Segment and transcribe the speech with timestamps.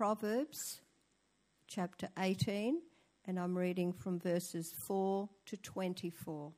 [0.00, 0.80] Proverbs
[1.68, 2.80] chapter 18,
[3.26, 6.52] and I'm reading from verses 4 to 24.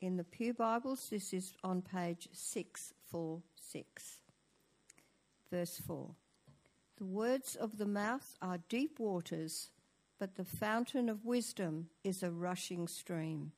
[0.00, 4.20] In the Pew Bibles, this is on page 646.
[5.50, 6.14] Verse 4
[6.98, 9.70] The words of the mouth are deep waters,
[10.20, 13.50] but the fountain of wisdom is a rushing stream.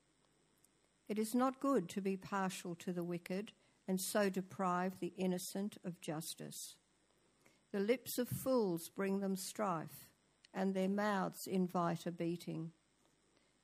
[1.11, 3.53] It is not good to be partial to the wicked
[3.87, 6.77] and so deprive the innocent of justice.
[7.75, 10.07] The lips of fools bring them strife,
[10.55, 12.71] and their mouths invite a beating.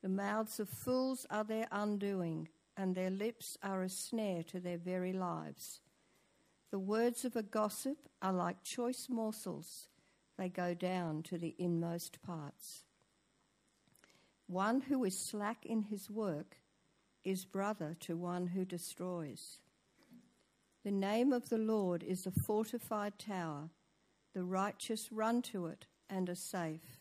[0.03, 4.79] The mouths of fools are their undoing, and their lips are a snare to their
[4.79, 5.81] very lives.
[6.73, 9.87] The words of a gossip are like choice morsels,
[10.37, 12.83] they go down to the inmost parts.
[14.49, 16.57] One who is slack in his work
[17.23, 19.61] is brother to one who destroys.
[20.83, 23.71] The name of the Lord is a fortified tower.
[24.35, 27.01] The righteous run to it and are safe.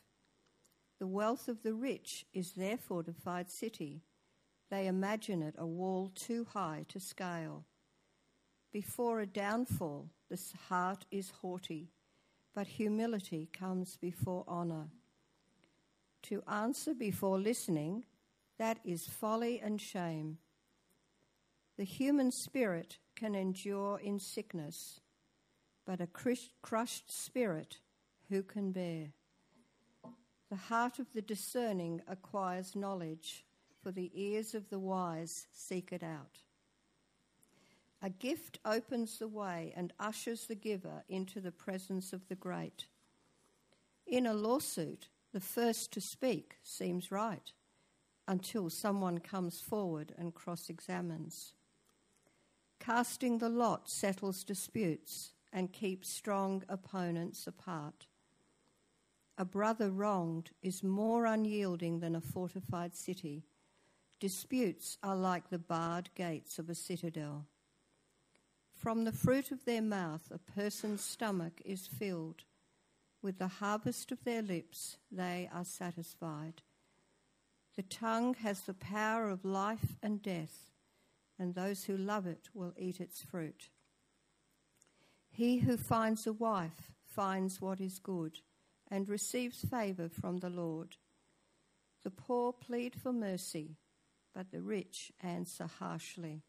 [1.00, 4.04] The wealth of the rich is their fortified city.
[4.70, 7.66] They imagine it a wall too high to scale.
[8.72, 11.90] Before a downfall, the heart is haughty,
[12.54, 14.90] but humility comes before honor.
[16.24, 18.06] To answer before listening,
[18.58, 20.38] that is folly and shame.
[21.78, 25.00] The human spirit can endure in sickness,
[25.86, 26.08] but a
[26.62, 27.78] crushed spirit
[28.30, 29.08] who can bear?
[30.50, 33.46] The heart of the discerning acquires knowledge,
[33.82, 36.40] for the ears of the wise seek it out.
[38.02, 42.86] A gift opens the way and ushers the giver into the presence of the great.
[44.08, 47.52] In a lawsuit, the first to speak seems right
[48.28, 51.54] until someone comes forward and cross examines.
[52.80, 58.08] Casting the lot settles disputes and keep strong opponents apart.
[59.38, 63.46] A brother wronged is more unyielding than a fortified city.
[64.20, 67.46] Disputes are like the barred gates of a citadel.
[68.76, 72.44] From the fruit of their mouth, a person's stomach is filled.
[73.22, 76.62] With the harvest of their lips, they are satisfied.
[77.76, 80.70] The tongue has the power of life and death
[81.40, 83.70] and those who love it will eat its fruit.
[85.40, 88.40] He who finds a wife finds what is good
[88.92, 90.98] and receives favour from the Lord.
[92.04, 93.78] The poor plead for mercy,
[94.36, 96.44] but the rich answer harshly.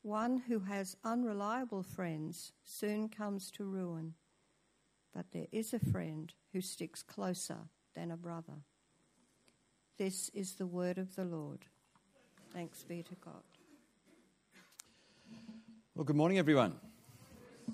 [0.00, 4.14] One who has unreliable friends soon comes to ruin,
[5.14, 8.64] but there is a friend who sticks closer than a brother.
[9.98, 11.66] This is the word of the Lord.
[12.54, 13.42] Thanks be to God.
[15.94, 16.80] Well, good morning, everyone.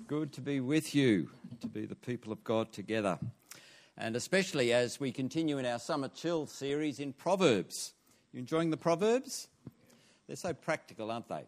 [0.05, 1.29] Good to be with you,
[1.61, 3.17] to be the people of God together.
[3.97, 7.93] And especially as we continue in our Summer Chill series in Proverbs.
[8.31, 9.47] You enjoying the Proverbs?
[10.27, 11.45] They're so practical, aren't they?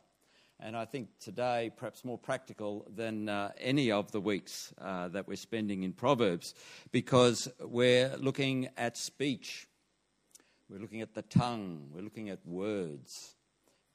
[0.59, 5.27] And I think today, perhaps more practical than uh, any of the weeks uh, that
[5.27, 6.53] we're spending in Proverbs,
[6.91, 9.67] because we're looking at speech,
[10.69, 13.35] we're looking at the tongue, we're looking at words.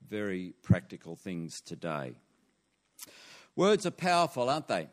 [0.07, 2.15] Very practical things today.
[3.57, 4.89] Words are powerful, aren't they?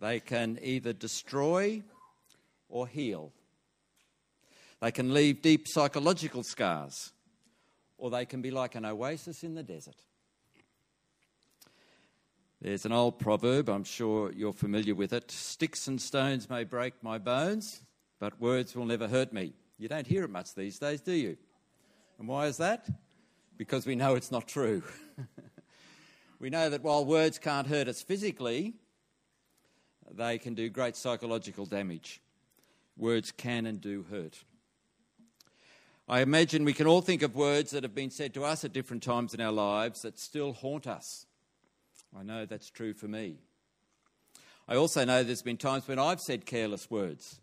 [0.00, 1.82] They can either destroy
[2.68, 3.32] or heal.
[4.80, 7.12] They can leave deep psychological scars,
[7.98, 9.94] or they can be like an oasis in the desert.
[12.60, 16.94] There's an old proverb, I'm sure you're familiar with it Sticks and stones may break
[17.02, 17.82] my bones,
[18.18, 19.52] but words will never hurt me.
[19.78, 21.36] You don't hear it much these days, do you?
[22.18, 22.88] And why is that?
[23.56, 24.82] Because we know it's not true.
[26.42, 28.74] We know that while words can't hurt us physically,
[30.10, 32.20] they can do great psychological damage.
[32.96, 34.42] Words can and do hurt.
[36.08, 38.72] I imagine we can all think of words that have been said to us at
[38.72, 41.26] different times in our lives that still haunt us.
[42.18, 43.36] I know that's true for me.
[44.66, 47.40] I also know there's been times when I've said careless words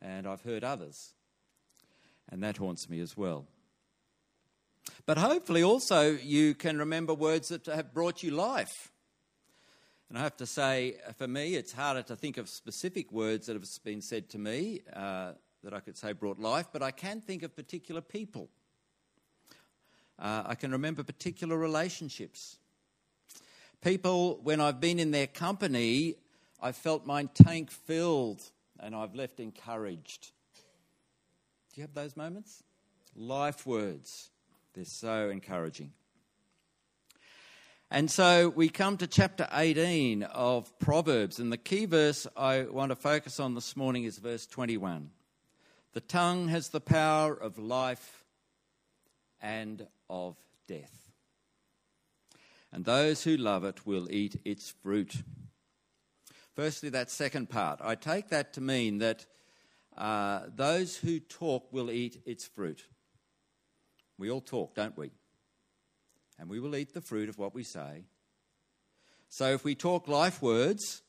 [0.00, 1.14] and I've hurt others,
[2.30, 3.48] and that haunts me as well.
[5.06, 8.90] But hopefully, also, you can remember words that have brought you life.
[10.08, 13.54] And I have to say, for me, it's harder to think of specific words that
[13.54, 15.32] have been said to me uh,
[15.64, 18.50] that I could say brought life, but I can think of particular people.
[20.18, 22.58] Uh, I can remember particular relationships.
[23.80, 26.16] People, when I've been in their company,
[26.60, 28.42] I've felt my tank filled
[28.78, 30.30] and I've left encouraged.
[31.72, 32.62] Do you have those moments?
[33.16, 34.30] Life words.
[34.74, 35.92] They're so encouraging.
[37.90, 42.88] And so we come to chapter 18 of Proverbs, and the key verse I want
[42.88, 45.10] to focus on this morning is verse 21.
[45.92, 48.24] The tongue has the power of life
[49.42, 50.36] and of
[50.66, 51.12] death.
[52.72, 55.22] And those who love it will eat its fruit.
[56.54, 57.80] Firstly, that second part.
[57.82, 59.26] I take that to mean that
[59.98, 62.86] uh, those who talk will eat its fruit.
[64.22, 65.10] We all talk, don't we?
[66.42, 68.02] and we will eat the fruit of what we say.
[69.28, 71.02] So if we talk life words,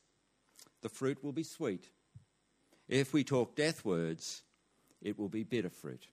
[0.80, 1.90] the fruit will be sweet.
[2.88, 4.42] If we talk death words,
[5.02, 6.06] it will be bitter fruit.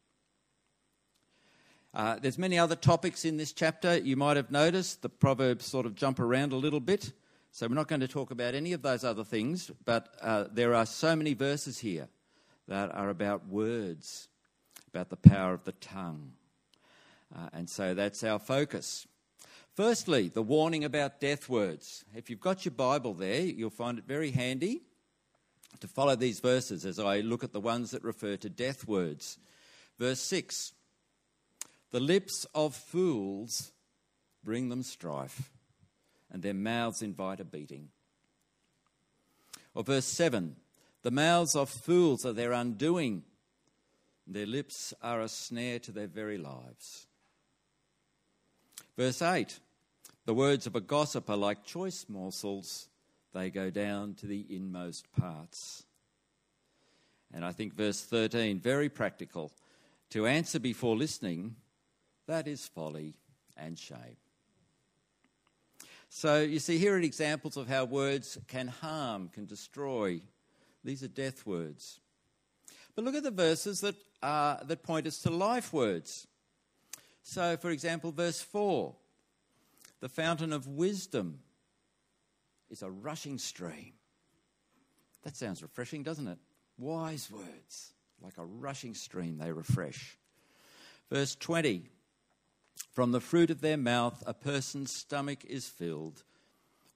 [1.93, 3.95] Uh, there's many other topics in this chapter.
[3.95, 7.11] You might have noticed the proverbs sort of jump around a little bit.
[7.51, 10.73] So we're not going to talk about any of those other things, but uh, there
[10.73, 12.07] are so many verses here
[12.67, 14.29] that are about words,
[14.87, 16.31] about the power of the tongue.
[17.33, 19.07] Uh, and so that's our focus.
[19.75, 22.03] Firstly, the warning about death words.
[22.13, 24.81] If you've got your Bible there, you'll find it very handy
[25.79, 29.37] to follow these verses as I look at the ones that refer to death words.
[29.97, 30.73] Verse 6
[31.91, 33.71] The lips of fools
[34.43, 35.51] bring them strife,
[36.29, 37.89] and their mouths invite a beating.
[39.73, 40.57] Or verse 7
[41.03, 43.23] The mouths of fools are their undoing,
[44.27, 47.07] their lips are a snare to their very lives.
[48.97, 49.59] Verse 8
[50.25, 52.89] The words of a gossip are like choice morsels,
[53.33, 55.85] they go down to the inmost parts.
[57.33, 59.51] And I think verse 13, very practical.
[60.09, 61.55] To answer before listening,
[62.27, 63.15] that is folly
[63.55, 64.17] and shame.
[66.09, 70.19] So you see, here are examples of how words can harm, can destroy.
[70.83, 72.01] These are death words.
[72.95, 76.27] But look at the verses that, that point us to life words.
[77.23, 78.95] So, for example, verse 4
[80.01, 81.39] the fountain of wisdom
[82.71, 83.93] is a rushing stream.
[85.23, 86.39] That sounds refreshing, doesn't it?
[86.77, 90.17] Wise words, like a rushing stream, they refresh.
[91.11, 91.87] Verse 20
[92.91, 96.23] From the fruit of their mouth, a person's stomach is filled.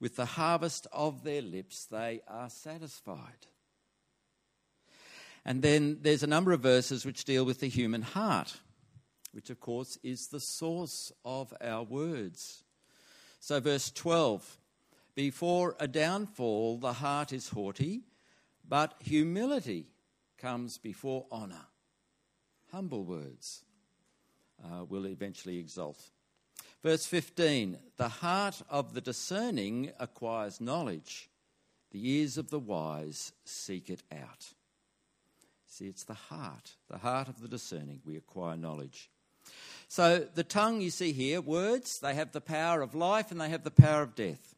[0.00, 3.46] With the harvest of their lips, they are satisfied.
[5.44, 8.58] And then there's a number of verses which deal with the human heart
[9.32, 12.64] which of course is the source of our words.
[13.40, 14.58] So, verse 12
[15.14, 18.02] Before a downfall, the heart is haughty,
[18.68, 19.86] but humility
[20.38, 21.66] comes before honour.
[22.72, 23.64] Humble words
[24.64, 26.10] uh, will eventually exalt.
[26.82, 31.30] Verse 15 The heart of the discerning acquires knowledge,
[31.90, 34.52] the ears of the wise seek it out.
[35.66, 39.10] See, it's the heart, the heart of the discerning, we acquire knowledge.
[39.88, 43.48] So the tongue you see here, words, they have the power of life and they
[43.48, 44.54] have the power of death.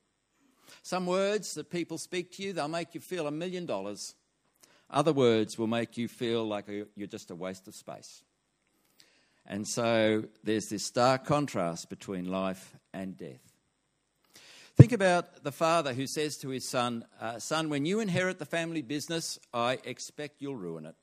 [0.83, 4.15] Some words that people speak to you, they'll make you feel a million dollars.
[4.91, 8.23] Other words will make you feel like you're just a waste of space.
[9.47, 13.53] And so there's this stark contrast between life and death.
[14.77, 18.47] Think about the father who says to his son, uh, Son, when you inherit the
[18.47, 20.95] family business, I expect you'll ruin it.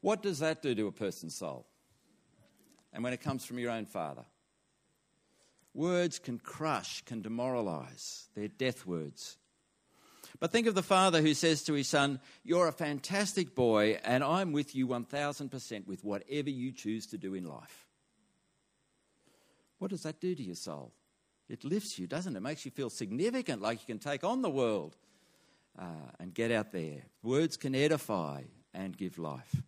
[0.00, 1.66] What does that do to a person's soul?
[2.92, 4.24] and when it comes from your own father.
[5.74, 8.28] Words can crush, can demoralize.
[8.34, 9.36] They're death words.
[10.40, 14.24] But think of the father who says to his son, You're a fantastic boy, and
[14.24, 17.86] I'm with you 1000% with whatever you choose to do in life.
[19.78, 20.92] What does that do to your soul?
[21.48, 22.38] It lifts you, doesn't it?
[22.38, 24.96] It makes you feel significant, like you can take on the world
[25.78, 25.84] uh,
[26.18, 27.04] and get out there.
[27.22, 28.42] Words can edify
[28.74, 29.62] and give life.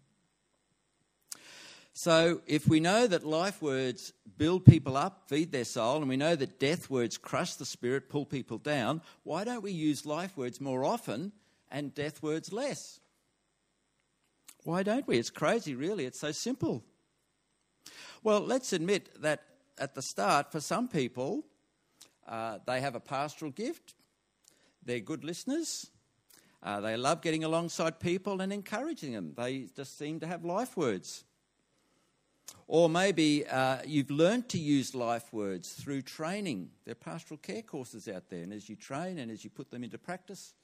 [2.02, 6.16] So, if we know that life words build people up, feed their soul, and we
[6.16, 10.34] know that death words crush the spirit, pull people down, why don't we use life
[10.34, 11.32] words more often
[11.70, 13.00] and death words less?
[14.64, 15.18] Why don't we?
[15.18, 16.06] It's crazy, really.
[16.06, 16.82] It's so simple.
[18.22, 19.42] Well, let's admit that
[19.76, 21.44] at the start, for some people,
[22.26, 23.92] uh, they have a pastoral gift,
[24.82, 25.90] they're good listeners,
[26.62, 29.34] uh, they love getting alongside people and encouraging them.
[29.36, 31.24] They just seem to have life words.
[32.66, 36.70] Or maybe uh, you've learned to use life words through training.
[36.84, 39.70] There are pastoral care courses out there, and as you train and as you put
[39.70, 40.54] them into practice,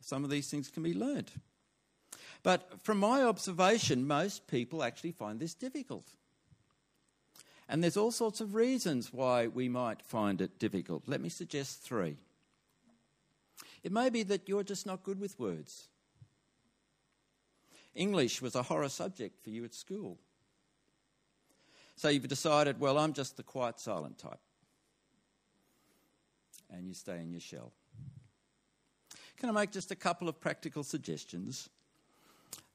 [0.00, 1.30] some of these things can be learned.
[2.42, 6.06] But from my observation, most people actually find this difficult.
[7.68, 11.04] And there's all sorts of reasons why we might find it difficult.
[11.06, 12.16] Let me suggest three.
[13.82, 15.88] It may be that you're just not good with words.
[17.94, 20.18] English was a horror subject for you at school.
[21.96, 24.40] So you've decided, well, I'm just the quiet, silent type.
[26.70, 27.72] and you stay in your shell.
[29.36, 31.68] Can I make just a couple of practical suggestions?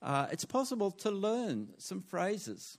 [0.02, 2.78] Uh, it's possible to learn some phrases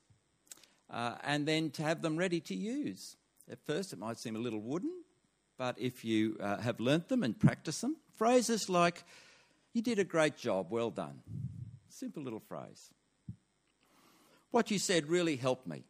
[0.91, 3.17] uh, and then to have them ready to use.
[3.51, 4.93] At first, it might seem a little wooden,
[5.57, 9.03] but if you uh, have learnt them and practice them, phrases like,
[9.73, 11.21] You did a great job, well done.
[11.89, 12.93] Simple little phrase.
[14.51, 15.85] What you said really helped me.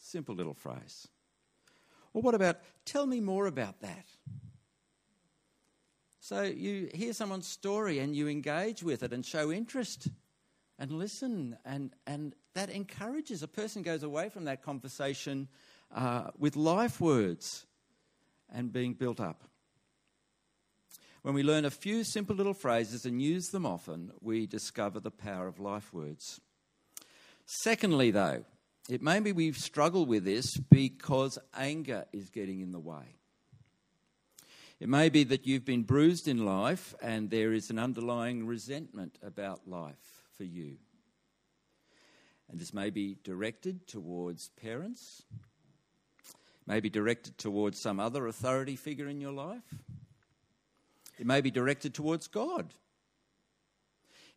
[0.00, 1.06] Simple little phrase.
[2.12, 4.06] Or what about, Tell me more about that?
[6.18, 10.08] So you hear someone's story and you engage with it and show interest
[10.78, 13.42] and listen, and, and that encourages.
[13.42, 15.48] A person goes away from that conversation
[15.94, 17.66] uh, with life words
[18.52, 19.44] and being built up.
[21.22, 25.10] When we learn a few simple little phrases and use them often, we discover the
[25.10, 26.40] power of life words.
[27.44, 28.44] Secondly, though,
[28.90, 33.16] it may be we struggle with this because anger is getting in the way.
[34.80, 39.18] It may be that you've been bruised in life and there is an underlying resentment
[39.22, 40.78] about life for you.
[42.50, 45.22] And this may be directed towards parents,
[46.66, 49.74] may be directed towards some other authority figure in your life,
[51.18, 52.72] it may be directed towards God.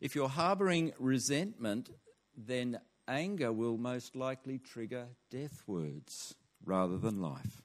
[0.00, 1.88] If you're harboring resentment,
[2.36, 6.34] then anger will most likely trigger death words
[6.64, 7.62] rather than life.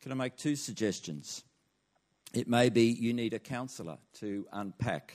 [0.00, 1.44] Can I make two suggestions?
[2.34, 5.14] It may be you need a counsellor to unpack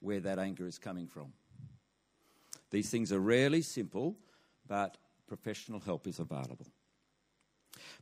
[0.00, 1.32] where that anger is coming from.
[2.70, 4.16] These things are rarely simple,
[4.66, 6.66] but professional help is available.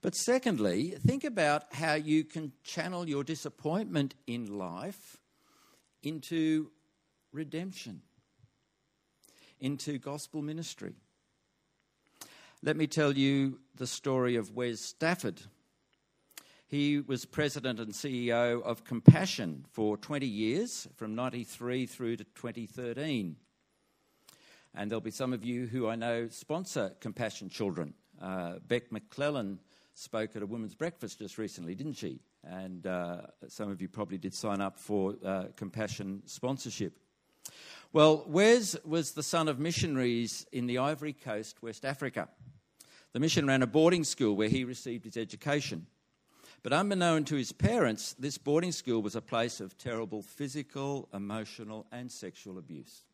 [0.02, 5.18] But secondly, think about how you can channel your disappointment in life
[6.02, 6.70] into
[7.32, 8.02] redemption,
[9.60, 10.94] into gospel ministry.
[12.62, 15.42] Let me tell you the story of Wes Stafford,
[16.66, 23.36] he was president and CEO of Compassion for 20 years, from 93 through to 2013.
[24.74, 27.94] And there'll be some of you who I know sponsor Compassion Children.
[28.20, 29.60] Uh, Beck McClellan
[29.94, 32.20] spoke at a women's breakfast just recently, didn't she?
[32.42, 36.98] And uh, some of you probably did sign up for uh, Compassion sponsorship.
[37.94, 42.28] Well, Wes was the son of missionaries in the Ivory Coast, West Africa.
[43.12, 45.86] The mission ran a boarding school where he received his education.
[46.64, 51.86] But unbeknown to his parents, this boarding school was a place of terrible physical, emotional,
[51.92, 53.04] and sexual abuse.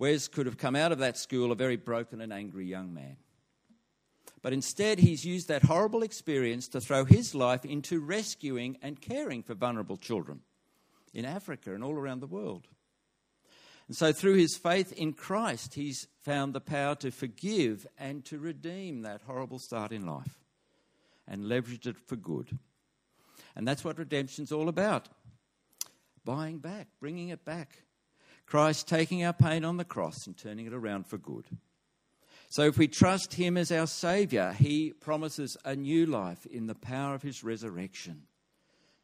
[0.00, 3.16] Wes could have come out of that school a very broken and angry young man.
[4.42, 9.44] But instead, he's used that horrible experience to throw his life into rescuing and caring
[9.44, 10.40] for vulnerable children
[11.18, 12.68] in Africa and all around the world.
[13.88, 18.38] And so, through his faith in Christ, he's found the power to forgive and to
[18.38, 20.38] redeem that horrible start in life
[21.26, 22.56] and leveraged it for good.
[23.56, 25.08] And that's what redemption's all about
[26.24, 27.82] buying back, bringing it back.
[28.46, 31.46] Christ taking our pain on the cross and turning it around for good.
[32.48, 36.76] So, if we trust Him as our Saviour, He promises a new life in the
[36.76, 38.28] power of His resurrection.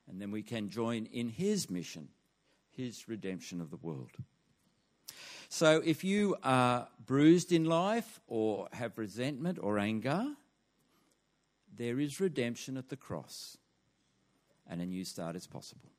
[0.08, 2.08] And then we can join in His mission,
[2.70, 4.11] His redemption of the world.
[5.49, 10.26] So, if you are bruised in life or have resentment or anger,
[11.76, 13.56] there is redemption at the cross,
[14.68, 15.90] and a new start is possible.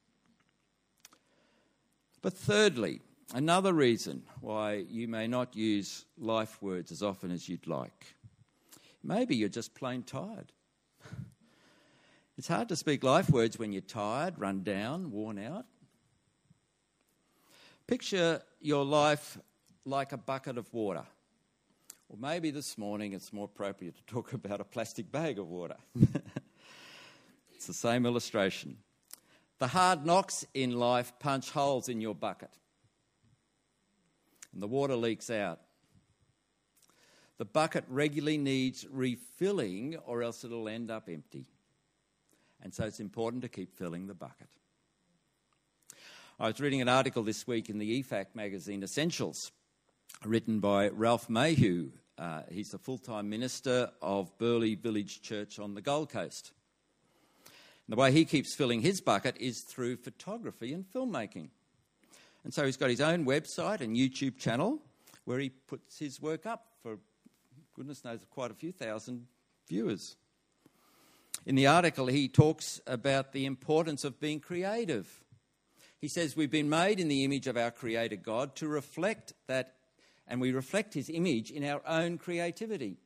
[2.21, 3.01] But thirdly,
[3.33, 8.15] another reason why you may not use life words as often as you'd like.
[9.03, 10.51] Maybe you're just plain tired.
[12.37, 15.65] It's hard to speak life words when you're tired, run down, worn out.
[17.87, 19.37] Picture your life
[19.85, 21.05] like a bucket of water.
[22.09, 25.77] Or maybe this morning it's more appropriate to talk about a plastic bag of water.
[27.55, 28.77] it's the same illustration.
[29.59, 32.51] The hard knocks in life punch holes in your bucket,
[34.51, 35.61] and the water leaks out.
[37.37, 41.45] The bucket regularly needs refilling, or else it'll end up empty.
[42.61, 44.47] And so it's important to keep filling the bucket.
[46.39, 49.51] I was reading an article this week in the EFAC magazine Essentials
[50.23, 51.91] written by Ralph Mayhew.
[52.17, 56.51] Uh, he's the full time minister of Burleigh Village Church on the Gold Coast.
[57.87, 61.49] And the way he keeps filling his bucket is through photography and filmmaking.
[62.43, 64.79] And so he's got his own website and YouTube channel
[65.25, 66.97] where he puts his work up for
[67.75, 69.25] goodness knows quite a few thousand
[69.67, 70.15] viewers.
[71.45, 75.23] In the article, he talks about the importance of being creative.
[75.99, 79.75] He says, We've been made in the image of our Creator God to reflect that
[80.27, 82.97] and we reflect his image in our own creativity.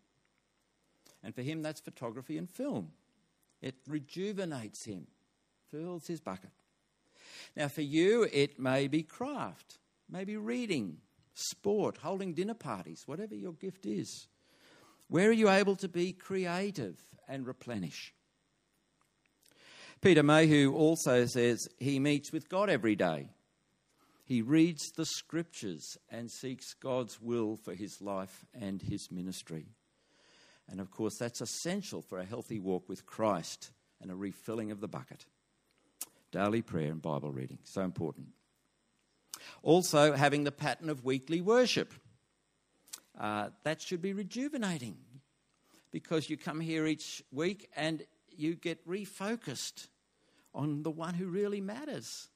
[1.24, 2.91] And for him, that's photography and film.
[3.62, 5.08] It rejuvenates him,
[5.69, 6.51] fills his bucket.
[7.55, 9.79] Now, for you, it may be craft,
[10.10, 10.98] maybe reading,
[11.34, 14.27] sport, holding dinner parties, whatever your gift is.
[15.10, 18.13] Where are you able to be creative and replenish?
[20.01, 23.32] Peter Mayhew also says he meets with God every day.
[24.24, 29.65] He reads the scriptures and seeks God's will for his life and his ministry.
[30.70, 34.79] And of course, that's essential for a healthy walk with Christ and a refilling of
[34.79, 35.25] the bucket.
[36.32, 38.27] Daily prayer and Bible reading, so important.
[39.63, 41.94] Also, having the pattern of weekly worship.
[43.20, 44.98] Uh, that should be rejuvenating
[45.91, 48.03] because you come here each week and
[48.39, 49.88] you get refocused
[50.53, 52.27] on the one who really matters.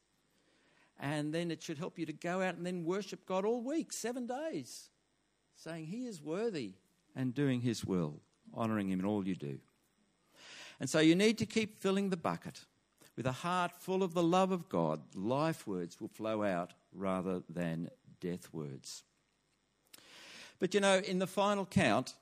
[1.00, 3.92] And then it should help you to go out and then worship God all week,
[3.92, 4.90] seven days,
[5.56, 6.74] saying He is worthy
[7.16, 8.22] and doing His will,
[8.56, 9.60] honouring Him in all you do.
[10.80, 12.62] And so you need to keep filling the bucket.
[13.16, 17.44] With a heart full of the love of God, life words will flow out rather
[17.48, 19.04] than death words.
[20.60, 22.16] But you know, in the final count,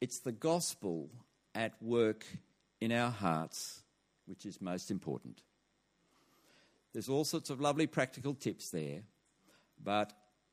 [0.00, 1.10] it's the gospel
[1.54, 2.24] at work
[2.84, 3.82] in our hearts
[4.26, 5.42] which is most important.
[6.92, 9.02] There's all sorts of lovely practical tips there,
[9.82, 10.12] but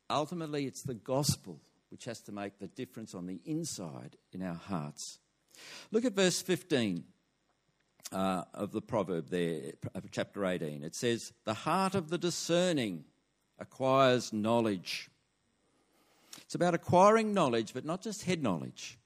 [0.09, 1.59] ultimately it's the gospel
[1.89, 5.19] which has to make the difference on the inside in our hearts.
[5.91, 7.03] Look at verse 15
[8.11, 9.73] uh, of the proverb there,
[10.09, 10.83] chapter 18.
[10.83, 13.05] It says, The heart of the discerning
[13.59, 15.09] acquires knowledge.
[16.43, 18.97] It's about acquiring knowledge, but not just head knowledge.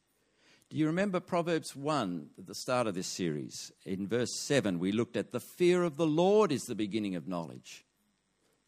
[0.69, 3.72] Do you remember Proverbs 1 at the start of this series?
[3.86, 7.27] In verse 7, we looked at the fear of the Lord is the beginning of
[7.27, 7.86] knowledge.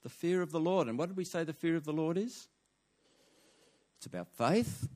[0.04, 0.88] The fear of the Lord.
[0.88, 2.48] And what did we say the fear of the Lord is?
[3.98, 4.88] It's about faith.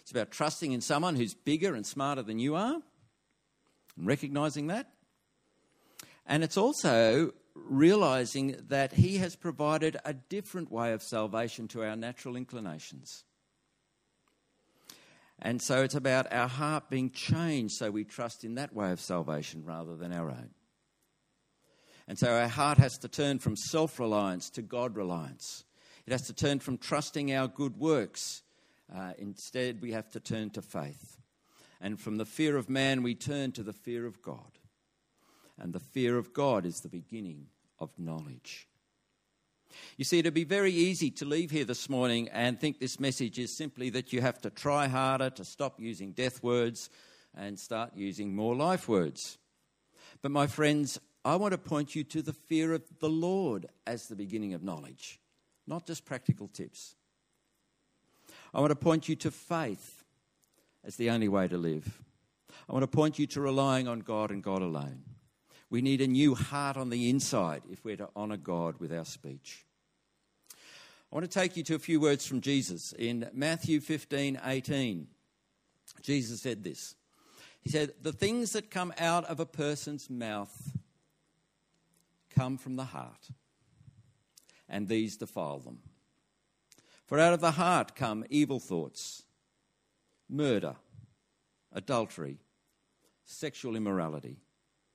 [0.00, 2.82] It's about trusting in someone who's bigger and smarter than you are
[3.96, 4.88] and recognizing that.
[6.26, 11.94] And it's also realizing that He has provided a different way of salvation to our
[11.94, 13.22] natural inclinations.
[15.44, 19.00] And so it's about our heart being changed so we trust in that way of
[19.00, 20.50] salvation rather than our own.
[22.06, 25.64] And so our heart has to turn from self reliance to God reliance.
[26.06, 28.42] It has to turn from trusting our good works.
[28.94, 31.16] Uh, instead, we have to turn to faith.
[31.80, 34.58] And from the fear of man, we turn to the fear of God.
[35.58, 37.46] And the fear of God is the beginning
[37.80, 38.68] of knowledge.
[39.96, 43.38] You see, it'd be very easy to leave here this morning and think this message
[43.38, 46.90] is simply that you have to try harder to stop using death words
[47.36, 49.38] and start using more life words.
[50.20, 54.06] But, my friends, I want to point you to the fear of the Lord as
[54.06, 55.20] the beginning of knowledge,
[55.66, 56.96] not just practical tips.
[58.54, 60.04] I want to point you to faith
[60.84, 62.02] as the only way to live.
[62.68, 65.02] I want to point you to relying on God and God alone.
[65.72, 69.06] We need a new heart on the inside if we're to honour God with our
[69.06, 69.64] speech.
[70.54, 75.06] I want to take you to a few words from Jesus in Matthew 15 18.
[76.02, 76.94] Jesus said this.
[77.62, 80.76] He said, The things that come out of a person's mouth
[82.28, 83.30] come from the heart,
[84.68, 85.78] and these defile them.
[87.06, 89.22] For out of the heart come evil thoughts,
[90.28, 90.76] murder,
[91.72, 92.40] adultery,
[93.24, 94.41] sexual immorality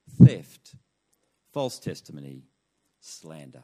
[0.09, 0.75] theft,
[1.51, 2.43] false testimony,
[2.99, 3.63] slander.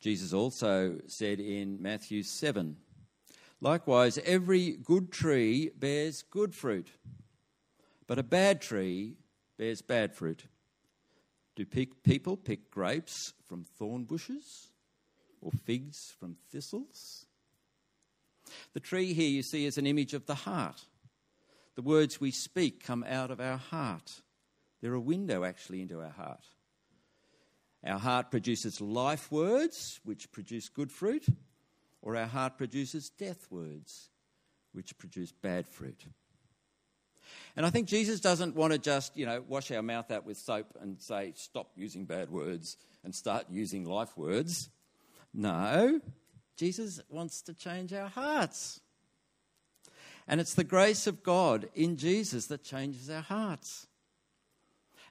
[0.00, 2.76] Jesus also said in Matthew 7
[3.62, 6.88] Likewise, every good tree bears good fruit,
[8.06, 9.16] but a bad tree
[9.58, 10.46] bears bad fruit.
[11.56, 14.70] Do people pick grapes from thorn bushes
[15.42, 17.26] or figs from thistles?
[18.72, 20.86] The tree here you see is an image of the heart.
[21.76, 24.22] The words we speak come out of our heart.
[24.80, 26.44] They're a window, actually, into our heart.
[27.84, 31.24] Our heart produces life words, which produce good fruit,
[32.02, 34.10] or our heart produces death words,
[34.72, 36.04] which produce bad fruit.
[37.56, 40.36] And I think Jesus doesn't want to just, you know, wash our mouth out with
[40.36, 44.68] soap and say, stop using bad words and start using life words.
[45.32, 46.00] No,
[46.56, 48.80] Jesus wants to change our hearts.
[50.26, 53.86] And it's the grace of God in Jesus that changes our hearts.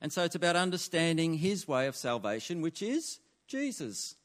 [0.02, 4.15] And so it's about understanding his way of salvation, which is Jesus.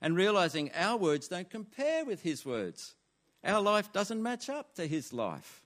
[0.00, 2.94] And realizing our words don't compare with his words.
[3.44, 5.62] Our life doesn't match up to his life.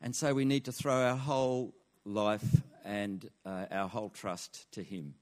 [0.00, 4.82] And so we need to throw our whole life and uh, our whole trust to
[4.82, 5.14] him.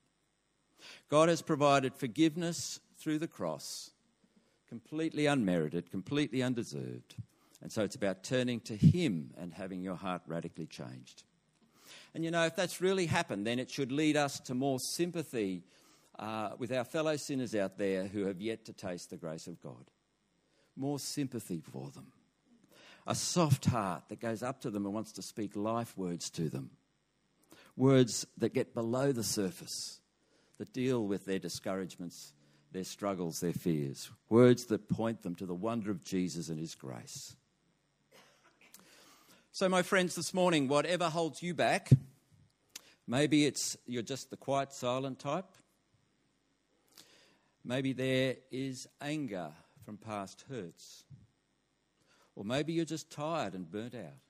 [1.08, 3.90] God has provided forgiveness through the cross
[4.68, 7.16] completely unmerited, completely undeserved.
[7.62, 11.24] And so it's about turning to Him and having your heart radically changed.
[12.14, 15.62] And you know, if that's really happened, then it should lead us to more sympathy
[16.18, 19.60] uh, with our fellow sinners out there who have yet to taste the grace of
[19.60, 19.90] God.
[20.76, 22.12] More sympathy for them.
[23.06, 26.48] A soft heart that goes up to them and wants to speak life words to
[26.48, 26.70] them.
[27.76, 30.00] Words that get below the surface,
[30.58, 32.34] that deal with their discouragements,
[32.72, 34.10] their struggles, their fears.
[34.28, 37.36] Words that point them to the wonder of Jesus and His grace.
[39.52, 41.90] So, my friends, this morning, whatever holds you back,
[43.06, 45.46] maybe it's you're just the quiet, silent type.
[47.64, 49.50] Maybe there is anger
[49.84, 51.04] from past hurts.
[52.36, 54.22] Or maybe you're just tired and burnt out.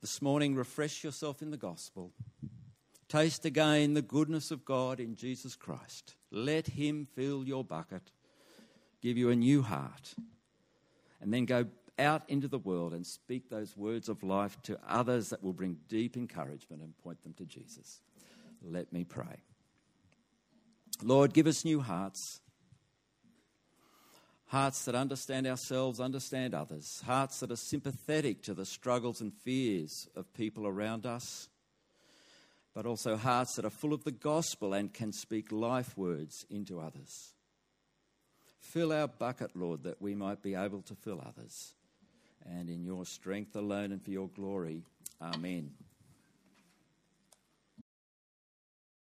[0.00, 2.10] This morning, refresh yourself in the gospel.
[3.08, 6.14] Taste again the goodness of God in Jesus Christ.
[6.30, 8.10] Let Him fill your bucket,
[9.00, 10.14] give you a new heart,
[11.20, 11.66] and then go
[11.98, 15.76] out into the world and speak those words of life to others that will bring
[15.88, 18.00] deep encouragement and point them to Jesus.
[18.62, 19.42] Let me pray.
[21.02, 22.40] Lord, give us new hearts.
[24.46, 27.02] Hearts that understand ourselves, understand others.
[27.04, 31.48] Hearts that are sympathetic to the struggles and fears of people around us.
[32.74, 36.80] But also hearts that are full of the gospel and can speak life words into
[36.80, 37.34] others.
[38.58, 41.74] Fill our bucket, Lord, that we might be able to fill others
[42.44, 44.82] and in your strength alone and for your glory.
[45.22, 45.70] Amen.